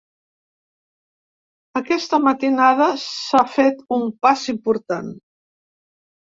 [1.79, 5.13] Aquesta matinada s’ha fet un pas important.